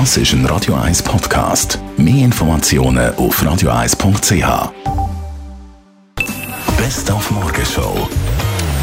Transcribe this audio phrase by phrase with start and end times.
[0.00, 1.78] Das ist ein Radio 1 Podcast.
[1.96, 4.72] Mehr Informationen auf radio1.ch.
[6.76, 8.08] Best auf Morgenshow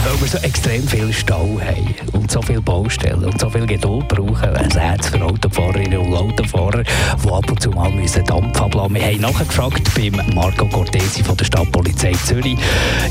[0.03, 4.07] weil wir so extrem viel Stau haben und so viele Baustellen und so viel Geduld
[4.07, 8.95] brauchen, ein Herz für Autofahrerinnen und Autofahrer, die ab und zu mal müssen Dampf ablassen
[8.95, 11.45] Wir haben nachgefragt beim Marco Cortesi von der
[11.91, 12.57] Stadtpolizei Zürich,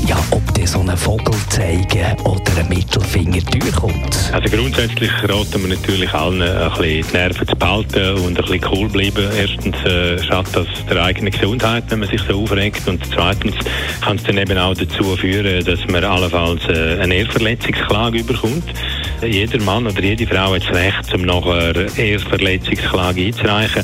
[0.07, 4.31] ja, ob der so einen Vogel zeigen oder ein Mittelfinger durchkommt.
[4.31, 8.61] Also grundsätzlich raten wir natürlich allen, ein bisschen die Nerven zu behalten und ein bisschen
[8.71, 9.29] cool bleiben.
[9.37, 13.55] Erstens äh, schadet das der eigenen Gesundheit, wenn man sich so aufregt und zweitens
[14.01, 18.65] kann es dann eben auch dazu führen, dass man allenfalls äh, eine Ehrverletzungsklage überkommt.
[19.23, 23.83] Jeder Mann oder jede Frau hat das Recht, um nachher Ehrverletzungsklage einzureichen.